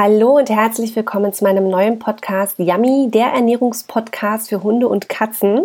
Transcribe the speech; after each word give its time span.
Hallo 0.00 0.36
und 0.36 0.48
herzlich 0.48 0.94
willkommen 0.94 1.32
zu 1.32 1.42
meinem 1.42 1.68
neuen 1.68 1.98
Podcast 1.98 2.60
Yummy, 2.60 3.10
der 3.10 3.32
Ernährungspodcast 3.32 4.48
für 4.48 4.62
Hunde 4.62 4.86
und 4.86 5.08
Katzen. 5.08 5.62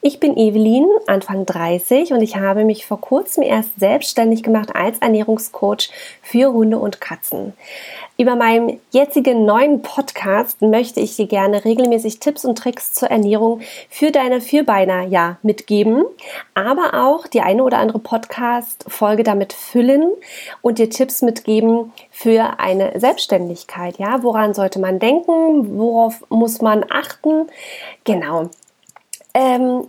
Ich 0.00 0.20
bin 0.20 0.38
Evelyn, 0.38 0.86
Anfang 1.06 1.44
30 1.44 2.14
und 2.14 2.22
ich 2.22 2.36
habe 2.36 2.64
mich 2.64 2.86
vor 2.86 2.98
kurzem 2.98 3.42
erst 3.42 3.78
selbstständig 3.78 4.42
gemacht 4.42 4.74
als 4.74 4.96
Ernährungscoach 5.00 5.90
für 6.22 6.54
Hunde 6.54 6.78
und 6.78 7.02
Katzen. 7.02 7.52
Über 8.16 8.36
meinen 8.36 8.78
jetzigen 8.92 9.44
neuen 9.44 9.82
Podcast 9.82 10.62
möchte 10.62 11.00
ich 11.00 11.16
dir 11.16 11.26
gerne 11.26 11.64
regelmäßig 11.64 12.20
Tipps 12.20 12.44
und 12.44 12.56
Tricks 12.56 12.92
zur 12.92 13.10
Ernährung 13.10 13.60
für 13.90 14.12
deine 14.12 14.40
Vierbeiner 14.40 15.02
ja 15.02 15.38
mitgeben, 15.42 16.04
aber 16.54 16.94
auch 16.94 17.26
die 17.26 17.40
eine 17.40 17.64
oder 17.64 17.78
andere 17.78 17.98
Podcast-Folge 17.98 19.24
damit 19.24 19.52
füllen 19.52 20.12
und 20.62 20.78
dir 20.78 20.90
Tipps 20.90 21.22
mitgeben 21.22 21.92
für 22.12 22.60
eine 22.60 23.00
Selbstständigkeit. 23.00 23.98
Ja, 23.98 24.22
woran 24.22 24.54
sollte 24.54 24.78
man 24.78 25.00
denken? 25.00 25.76
Worauf 25.76 26.24
muss 26.28 26.62
man 26.62 26.84
achten? 26.88 27.48
Genau. 28.04 28.48
Ähm, 29.34 29.88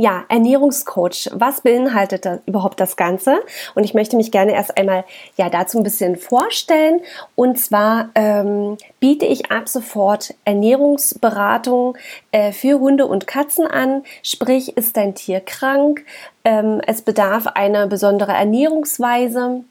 ja, 0.00 0.24
Ernährungscoach. 0.28 1.28
Was 1.32 1.60
beinhaltet 1.62 2.24
da 2.24 2.38
überhaupt 2.46 2.78
das 2.78 2.96
Ganze? 2.96 3.40
Und 3.74 3.82
ich 3.82 3.94
möchte 3.94 4.16
mich 4.16 4.30
gerne 4.30 4.52
erst 4.52 4.78
einmal 4.78 5.04
ja 5.36 5.50
dazu 5.50 5.76
ein 5.76 5.82
bisschen 5.82 6.16
vorstellen. 6.16 7.00
Und 7.34 7.58
zwar 7.58 8.10
ähm, 8.14 8.76
biete 9.00 9.26
ich 9.26 9.50
ab 9.50 9.68
sofort 9.68 10.34
Ernährungsberatung 10.44 11.98
äh, 12.30 12.52
für 12.52 12.78
Hunde 12.78 13.06
und 13.06 13.26
Katzen 13.26 13.66
an. 13.66 14.04
Sprich, 14.22 14.76
ist 14.76 14.96
dein 14.96 15.16
Tier 15.16 15.40
krank? 15.40 16.04
Ähm, 16.44 16.80
es 16.86 17.02
bedarf 17.02 17.48
einer 17.48 17.88
besonderen 17.88 18.36
Ernährungsweise 18.36 19.64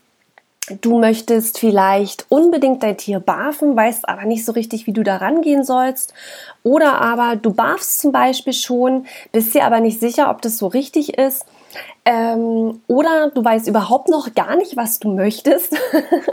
Du 0.70 1.00
möchtest 1.00 1.60
vielleicht 1.60 2.26
unbedingt 2.28 2.84
dein 2.84 2.98
Tier 2.98 3.22
barfen, 3.22 3.76
weißt 3.76 4.10
aber 4.10 4.26
nicht 4.26 4.44
so 4.44 4.52
richtig, 4.52 4.86
wie 4.86 4.92
du 4.92 5.02
da 5.02 5.18
rangehen 5.18 5.64
sollst. 5.64 6.14
Oder 6.64 7.00
aber 7.00 7.38
du 7.38 7.54
barfst 7.54 8.02
zum 8.02 8.12
Beispiel 8.12 8.52
schon, 8.52 9.06
bist 9.32 9.54
dir 9.54 9.64
aber 9.64 9.80
nicht 9.80 10.02
sicher, 10.02 10.30
ob 10.30 10.42
das 10.42 10.58
so 10.58 10.68
richtig 10.68 11.18
ist. 11.18 11.46
Ähm, 12.06 12.82
oder 12.88 13.32
du 13.34 13.44
weißt 13.44 13.68
überhaupt 13.68 14.08
noch 14.10 14.34
gar 14.34 14.56
nicht, 14.56 14.78
was 14.78 15.00
du 15.00 15.10
möchtest 15.10 15.76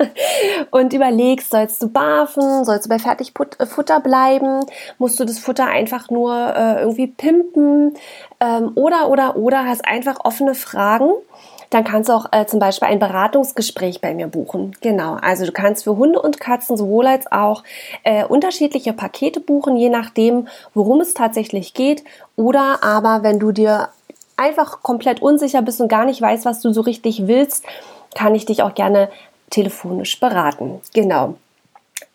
und 0.71 0.93
überlegst, 0.93 1.51
sollst 1.51 1.83
du 1.83 1.89
barfen, 1.89 2.65
sollst 2.65 2.87
du 2.87 2.89
bei 2.89 3.01
Fertigfutter 3.01 4.01
bleiben, 4.01 4.65
musst 4.99 5.19
du 5.19 5.25
das 5.25 5.41
Futter 5.41 5.67
einfach 5.67 6.11
nur 6.11 6.33
äh, 6.33 6.81
irgendwie 6.81 7.09
pimpen 7.09 7.95
ähm, 8.41 8.71
oder, 8.77 9.11
oder, 9.11 9.37
oder 9.37 9.65
hast 9.67 9.85
einfach 9.85 10.25
offene 10.25 10.55
Fragen 10.55 11.11
dann 11.75 11.83
kannst 11.83 12.09
du 12.09 12.13
auch 12.13 12.27
äh, 12.31 12.47
zum 12.47 12.61
Beispiel 12.61 12.87
ein 12.87 13.01
Beratungsgespräch 13.01 14.01
bei 14.01 14.15
mir 14.15 14.29
buchen. 14.29 14.77
Genau, 14.81 15.15
also 15.15 15.45
du 15.45 15.51
kannst 15.51 15.83
für 15.83 15.97
Hunde 15.97 16.23
und 16.23 16.39
Katzen 16.39 16.77
sowohl 16.77 17.09
als 17.09 17.31
auch 17.33 17.65
äh, 18.05 18.25
unterschiedliche 18.25 18.93
Pakete 18.93 19.41
buchen, 19.41 19.77
je 19.77 19.89
nachdem, 19.89 20.47
worum 20.73 21.01
es 21.01 21.15
tatsächlich 21.15 21.75
geht. 21.75 22.05
Oder 22.37 22.85
aber, 22.85 23.25
wenn 23.25 23.41
du 23.41 23.51
dir 23.51 23.89
einfach 24.37 24.83
komplett 24.83 25.23
unsicher 25.23 25.63
bist 25.63 25.81
und 25.81 25.89
gar 25.89 26.05
nicht 26.05 26.21
weißt, 26.21 26.45
was 26.45 26.61
du 26.61 26.73
so 26.73 26.81
richtig 26.81 27.27
willst, 27.27 27.65
kann 28.15 28.35
ich 28.35 28.47
dich 28.47 28.63
auch 28.63 28.75
gerne 28.75 29.09
telefonisch 29.51 30.19
beraten. 30.21 30.81
Genau. 30.93 31.35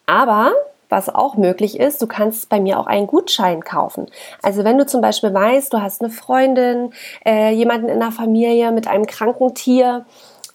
Aber 0.06 0.54
was 0.90 1.08
auch 1.14 1.36
möglich 1.36 1.80
ist, 1.80 2.02
du 2.02 2.08
kannst 2.08 2.50
bei 2.50 2.60
mir 2.60 2.80
auch 2.80 2.88
einen 2.88 3.06
Gutschein 3.06 3.64
kaufen. 3.64 4.08
Also 4.42 4.64
wenn 4.64 4.78
du 4.78 4.86
zum 4.86 5.02
Beispiel 5.02 5.34
weißt, 5.34 5.72
du 5.72 5.82
hast 5.82 6.02
eine 6.02 6.10
Freundin, 6.10 6.92
äh, 7.26 7.54
jemanden 7.54 7.90
in 7.90 8.00
der 8.00 8.12
Familie 8.12 8.72
mit 8.72 8.88
einem 8.88 9.06
kranken 9.06 9.54
Tier, 9.54 10.06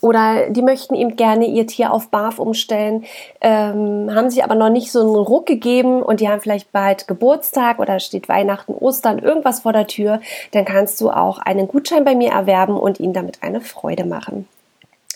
oder 0.04 0.50
die 0.50 0.60
möchten 0.60 0.94
eben 0.94 1.16
gerne 1.16 1.46
ihr 1.46 1.66
Tier 1.66 1.90
auf 1.90 2.08
Barf 2.08 2.38
umstellen, 2.38 3.04
ähm, 3.40 4.14
haben 4.14 4.28
sich 4.28 4.44
aber 4.44 4.54
noch 4.54 4.68
nicht 4.68 4.92
so 4.92 5.00
einen 5.00 5.16
Ruck 5.16 5.46
gegeben 5.46 6.02
und 6.02 6.20
die 6.20 6.28
haben 6.28 6.42
vielleicht 6.42 6.70
bald 6.72 7.08
Geburtstag 7.08 7.78
oder 7.78 7.98
steht 8.00 8.28
Weihnachten, 8.28 8.74
Ostern, 8.74 9.18
irgendwas 9.18 9.60
vor 9.60 9.72
der 9.72 9.86
Tür, 9.86 10.20
dann 10.52 10.66
kannst 10.66 11.00
du 11.00 11.08
auch 11.08 11.38
einen 11.38 11.68
Gutschein 11.68 12.04
bei 12.04 12.14
mir 12.14 12.32
erwerben 12.32 12.76
und 12.76 13.00
ihnen 13.00 13.14
damit 13.14 13.42
eine 13.42 13.62
Freude 13.62 14.04
machen. 14.04 14.46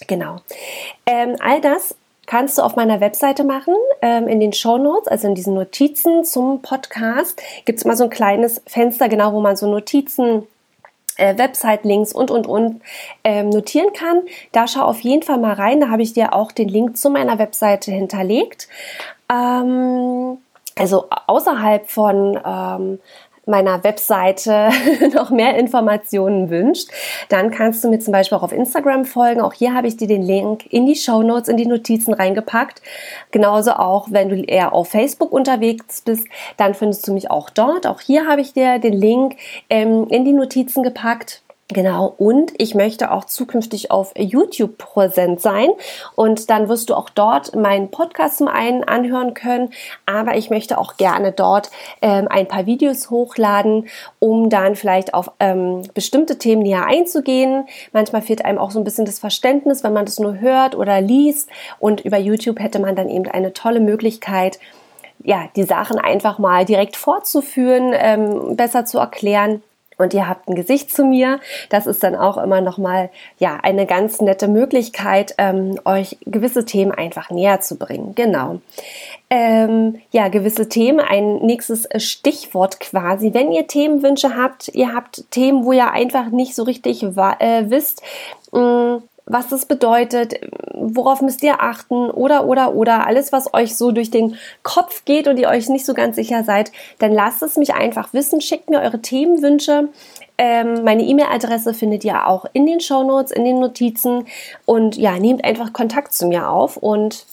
Genau. 0.07 0.37
Ähm, 1.05 1.37
all 1.39 1.61
das 1.61 1.95
kannst 2.25 2.57
du 2.57 2.63
auf 2.63 2.75
meiner 2.77 3.01
Webseite 3.01 3.45
machen. 3.45 3.75
Ähm, 4.01 4.27
in 4.27 4.41
den 4.41 4.55
Show 4.55 4.79
Notes, 4.79 5.09
also 5.09 5.29
in 5.29 5.35
diesen 5.35 5.53
Notizen 5.53 6.25
zum 6.25 6.63
Podcast, 6.63 7.43
gibt 7.67 7.79
es 7.79 7.85
mal 7.85 7.97
so 7.97 8.05
ein 8.05 8.11
kleines 8.11 8.63
Fenster, 8.67 9.11
genau, 9.11 9.35
wo 9.35 9.41
man 9.41 9.57
so 9.57 9.71
Notizen 9.71 10.47
äh, 11.19 11.37
Website-Links 11.37 12.13
und, 12.13 12.31
und, 12.31 12.47
und 12.47 12.81
ähm, 13.25 13.51
notieren 13.51 13.93
kann. 13.93 14.23
Da 14.53 14.67
schau 14.67 14.83
auf 14.83 15.01
jeden 15.01 15.23
Fall 15.23 15.39
mal 15.39 15.53
rein. 15.53 15.81
Da 15.81 15.91
habe 15.91 16.03
ich 16.03 16.15
dir 16.15 16.33
auch 16.33 16.53
den 16.53 16.69
Link 16.69 16.97
zu 16.97 17.11
meiner 17.11 17.39
Webseite 17.39 17.91
hinterlegt. 17.91 18.69
Ähm, 19.31 20.39
also 20.77 21.09
außerhalb 21.27 21.91
von 21.91 22.39
ähm, 22.45 22.99
meiner 23.49 23.83
Webseite 23.83 24.71
noch 25.15 25.31
mehr 25.31 25.57
Informationen 25.57 26.51
wünscht, 26.51 26.91
dann 27.29 27.51
kannst 27.51 27.83
du 27.83 27.89
mir 27.89 27.99
zum 27.99 28.13
Beispiel 28.13 28.39
auch 28.39 28.43
auf 28.43 28.53
Instagram 28.53 29.05
folgen. 29.05 29.41
Auch 29.41 29.53
hier 29.53 29.75
habe 29.75 29.89
ich 29.89 29.97
dir 29.97 30.09
den 30.09 30.23
Link 30.23 30.67
in 30.71 30.87
die 30.87 30.95
Show 30.95 31.23
Notes, 31.23 31.49
in 31.49 31.57
die 31.57 31.67
Notizen 31.67 32.15
reingepackt. 32.15 32.83
Genauso 33.31 33.73
auch, 33.73 34.09
wenn 34.11 34.29
du 34.29 34.37
eher 34.37 34.73
auf 34.73 34.91
Facebook 34.91 35.33
unterwegs 35.33 36.03
bist, 36.03 36.27
dann 36.57 36.75
findest 36.75 37.07
du 37.09 37.13
mich 37.13 37.31
auch 37.31 37.51
dort. 37.51 37.87
Auch 37.87 38.01
hier 38.01 38.27
habe 38.27 38.41
ich 38.41 38.53
dir 38.53 38.79
den 38.79 38.95
Link 38.95 39.37
ähm, 39.71 40.07
in 40.09 40.25
die 40.25 40.33
Notizen 40.33 40.83
gepackt. 40.83 41.43
Genau, 41.71 42.15
und 42.17 42.55
ich 42.57 42.75
möchte 42.75 43.11
auch 43.11 43.27
zukünftig 43.27 43.91
auf 43.91 44.15
YouTube 44.17 44.79
präsent 44.79 45.43
sein. 45.43 45.69
Und 46.15 46.49
dann 46.49 46.71
wirst 46.71 46.89
du 46.89 46.95
auch 46.95 47.11
dort 47.11 47.55
meinen 47.55 47.91
Podcast 47.91 48.39
zum 48.39 48.49
einen 48.49 48.85
anhören 48.85 49.35
können, 49.35 49.69
aber 50.07 50.39
ich 50.39 50.49
möchte 50.49 50.79
auch 50.79 50.97
gerne 50.97 51.31
dort 51.31 51.71
ähm, 52.01 52.27
ein 52.31 52.49
paar 52.49 52.65
Videos 52.65 53.11
hochladen, 53.11 53.87
um 54.19 54.49
dann 54.49 54.77
vielleicht 54.77 55.13
auf 55.13 55.31
ähm, 55.41 55.83
bestimmte 55.93 56.39
Themen 56.39 56.63
näher 56.63 56.87
einzugehen. 56.87 57.69
Manchmal 57.93 58.23
fehlt 58.23 58.47
einem 58.47 58.57
auch 58.57 58.71
so 58.71 58.81
ein 58.81 58.85
bisschen 58.85 59.05
das 59.05 59.19
Verständnis, 59.19 59.85
wenn 59.85 59.93
man 59.93 60.07
das 60.07 60.19
nur 60.19 60.41
hört 60.41 60.75
oder 60.75 61.03
liest. 61.03 61.51
Und 61.79 62.01
über 62.01 62.17
YouTube 62.17 62.61
hätte 62.61 62.79
man 62.79 62.97
dann 62.97 63.11
eben 63.11 63.27
eine 63.27 63.53
tolle 63.53 63.81
Möglichkeit, 63.81 64.59
ja, 65.23 65.49
die 65.55 65.65
Sachen 65.65 65.99
einfach 65.99 66.39
mal 66.39 66.65
direkt 66.65 66.97
fortzuführen, 66.97 67.93
ähm, 67.93 68.57
besser 68.57 68.87
zu 68.87 68.99
erklären 68.99 69.63
und 69.99 70.15
ihr 70.15 70.29
habt 70.29 70.49
ein 70.49 70.55
Gesicht 70.55 70.95
zu 70.95 71.05
mir. 71.05 71.41
Das 71.69 71.87
ist 71.87 72.03
dann 72.03 72.15
auch 72.15 72.39
immer 72.39 72.61
noch 72.61 72.79
mal 72.79 73.11
ja 73.39 73.59
eine 73.63 73.85
ganz 73.85 74.21
nette 74.21 74.49
Möglichkeit, 74.49 75.35
ähm, 75.39 75.79
euch 75.85 76.17
gewisse 76.25 76.65
Themen 76.65 76.93
einfach 76.93 77.31
näher 77.31 77.61
zu 77.61 77.77
bringen. 77.77 78.15
Genau. 78.15 78.61
Ähm, 79.29 80.01
ja, 80.11 80.29
gewisse 80.29 80.69
Themen. 80.69 81.01
Ein 81.01 81.39
nächstes 81.39 81.89
Stichwort 81.97 82.81
quasi. 82.81 83.35
Wenn 83.35 83.53
ihr 83.53 83.67
Themenwünsche 83.67 84.37
habt, 84.37 84.69
ihr 84.69 84.95
habt 84.95 85.31
Themen, 85.31 85.65
wo 85.65 85.73
ihr 85.73 85.91
einfach 85.91 86.31
nicht 86.31 86.55
so 86.55 86.63
richtig 86.63 87.03
äh, 87.03 87.71
wisst. 87.71 88.03
Mh, 88.53 88.61
mm, 88.61 89.03
was 89.29 89.49
das 89.49 89.67
bedeutet, 89.67 90.35
worauf 90.73 91.21
müsst 91.21 91.43
ihr 91.43 91.61
achten 91.61 92.11
oder, 92.11 92.47
oder, 92.47 92.75
oder 92.75 93.07
alles, 93.07 93.33
was 93.33 93.53
euch 93.55 93.77
so 93.77 93.93
durch 93.93 94.11
den 94.11 94.37
Kopf 94.63 95.05
geht 95.05 95.29
und 95.29 95.39
ihr 95.39 95.49
euch 95.49 95.69
nicht 95.69 95.85
so 95.87 95.95
ganz 95.95 96.17
sicher 96.17 96.45
seid, 96.45 96.73
dann 96.99 97.13
lasst 97.13 97.43
es 97.43 97.57
mich 97.57 97.75
einfach 97.75 98.13
wissen, 98.15 98.41
schickt 98.41 98.71
mir 98.71 98.81
eure 98.81 99.01
Themenwünsche. 99.01 99.89
Ähm, 100.39 100.85
meine 100.85 101.03
E-Mail-Adresse 101.03 101.75
findet 101.75 102.05
ihr 102.05 102.27
auch 102.27 102.47
in 102.53 102.65
den 102.65 102.81
Show 102.81 103.03
Notes, 103.03 103.33
in 103.33 103.45
den 103.45 103.61
Notizen 103.61 104.27
und 104.65 104.97
ja, 104.97 105.19
nehmt 105.19 105.45
einfach 105.45 105.73
Kontakt 105.73 106.15
zu 106.15 106.27
mir 106.27 106.49
auf 106.49 106.77
und 106.77 107.27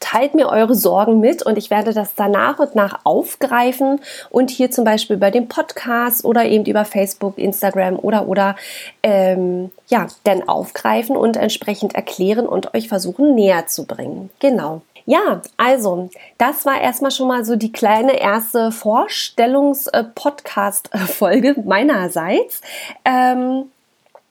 teilt 0.00 0.34
mir 0.34 0.48
eure 0.48 0.74
Sorgen 0.74 1.20
mit 1.20 1.42
und 1.42 1.58
ich 1.58 1.70
werde 1.70 1.92
das 1.92 2.14
dann 2.14 2.32
nach 2.32 2.58
und 2.58 2.74
nach 2.74 3.00
aufgreifen 3.04 4.00
und 4.30 4.50
hier 4.50 4.70
zum 4.70 4.84
Beispiel 4.84 5.16
über 5.16 5.30
den 5.30 5.48
Podcast 5.48 6.24
oder 6.24 6.44
eben 6.44 6.64
über 6.64 6.84
Facebook, 6.84 7.38
Instagram 7.38 7.98
oder 7.98 8.28
oder 8.28 8.56
ähm, 9.02 9.70
ja, 9.88 10.06
dann 10.24 10.48
aufgreifen 10.48 11.16
und 11.16 11.36
entsprechend 11.36 11.94
erklären 11.94 12.46
und 12.46 12.74
euch 12.74 12.88
versuchen 12.88 13.34
näher 13.34 13.66
zu 13.66 13.86
bringen. 13.86 14.30
Genau. 14.40 14.82
Ja, 15.08 15.40
also, 15.56 16.10
das 16.36 16.66
war 16.66 16.82
erstmal 16.82 17.10
schon 17.10 17.28
mal 17.28 17.42
so 17.42 17.56
die 17.56 17.72
kleine 17.72 18.20
erste 18.20 18.70
Vorstellungs-Podcast-Folge 18.70 21.62
meinerseits. 21.64 22.60
Ähm, 23.06 23.70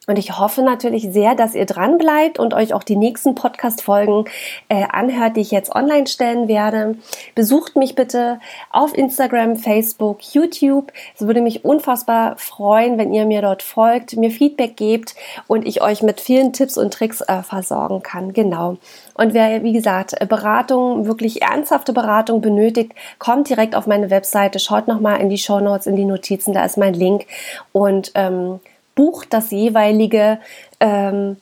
und 0.07 0.17
ich 0.17 0.39
hoffe 0.39 0.61
natürlich 0.61 1.11
sehr, 1.11 1.35
dass 1.35 1.53
ihr 1.53 1.65
dran 1.65 1.97
bleibt 1.97 2.39
und 2.39 2.53
euch 2.53 2.73
auch 2.73 2.83
die 2.83 2.95
nächsten 2.95 3.35
Podcast-Folgen 3.35 4.23
äh, 4.69 4.85
anhört, 4.89 5.35
die 5.35 5.41
ich 5.41 5.51
jetzt 5.51 5.75
online 5.75 6.07
stellen 6.07 6.47
werde. 6.47 6.95
Besucht 7.35 7.75
mich 7.75 7.93
bitte 7.93 8.39
auf 8.71 8.97
Instagram, 8.97 9.57
Facebook, 9.57 10.19
YouTube. 10.33 10.93
Es 11.13 11.27
würde 11.27 11.41
mich 11.41 11.65
unfassbar 11.65 12.37
freuen, 12.37 12.97
wenn 12.97 13.13
ihr 13.13 13.25
mir 13.25 13.41
dort 13.41 13.61
folgt, 13.61 14.15
mir 14.15 14.31
Feedback 14.31 14.77
gebt 14.77 15.13
und 15.47 15.67
ich 15.67 15.81
euch 15.81 16.01
mit 16.01 16.21
vielen 16.21 16.53
Tipps 16.53 16.77
und 16.77 16.93
Tricks 16.93 17.19
äh, 17.19 17.43
versorgen 17.43 18.01
kann. 18.01 18.31
Genau. 18.31 18.77
Und 19.13 19.33
wer, 19.33 19.61
wie 19.63 19.73
gesagt, 19.73 20.15
Beratung, 20.29 21.05
wirklich 21.05 21.41
ernsthafte 21.41 21.91
Beratung 21.91 22.39
benötigt, 22.39 22.93
kommt 23.19 23.49
direkt 23.49 23.75
auf 23.75 23.87
meine 23.87 24.09
Webseite, 24.09 24.59
schaut 24.59 24.87
nochmal 24.87 25.19
in 25.19 25.27
die 25.27 25.37
Show 25.37 25.59
Notes, 25.59 25.85
in 25.85 25.97
die 25.97 26.05
Notizen, 26.05 26.53
da 26.53 26.63
ist 26.63 26.77
mein 26.77 26.93
Link 26.93 27.25
und 27.73 28.13
ähm, 28.15 28.61
bucht 28.97 29.31
das 29.31 29.51
jeweilige 29.51 30.39
ähm, 30.81 31.37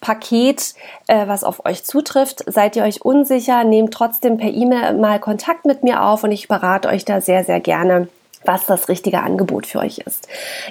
Paket, 0.00 0.74
äh, 1.06 1.28
was 1.28 1.44
auf 1.44 1.64
euch 1.64 1.84
zutrifft. 1.84 2.42
Seid 2.46 2.74
ihr 2.76 2.82
euch 2.82 3.02
unsicher, 3.02 3.62
nehmt 3.62 3.92
trotzdem 3.94 4.38
per 4.38 4.50
E-Mail 4.50 4.94
mal 4.94 5.20
Kontakt 5.20 5.64
mit 5.64 5.84
mir 5.84 6.02
auf 6.02 6.24
und 6.24 6.32
ich 6.32 6.48
berate 6.48 6.88
euch 6.88 7.04
da 7.04 7.20
sehr, 7.20 7.44
sehr 7.44 7.60
gerne, 7.60 8.08
was 8.44 8.66
das 8.66 8.88
richtige 8.88 9.20
Angebot 9.20 9.66
für 9.66 9.80
euch 9.80 9.98
ist. 9.98 10.26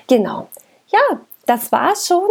Genau. 0.08 0.48
Ja, 0.88 1.20
das 1.46 1.72
war's 1.72 2.08
schon 2.08 2.28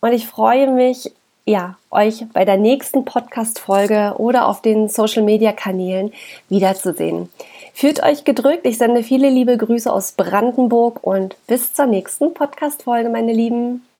und 0.00 0.12
ich 0.12 0.26
freue 0.26 0.70
mich, 0.70 1.12
ja, 1.44 1.76
euch 1.90 2.26
bei 2.34 2.44
der 2.44 2.58
nächsten 2.58 3.04
Podcast-Folge 3.04 4.14
oder 4.18 4.46
auf 4.46 4.60
den 4.60 4.88
Social-Media-Kanälen 4.88 6.12
wiederzusehen. 6.50 7.30
Fühlt 7.78 8.02
euch 8.02 8.24
gedrückt. 8.24 8.66
Ich 8.66 8.76
sende 8.76 9.04
viele 9.04 9.30
liebe 9.30 9.56
Grüße 9.56 9.92
aus 9.92 10.10
Brandenburg 10.10 10.98
und 11.04 11.36
bis 11.46 11.74
zur 11.74 11.86
nächsten 11.86 12.34
Podcast-Folge, 12.34 13.08
meine 13.08 13.32
Lieben. 13.32 13.84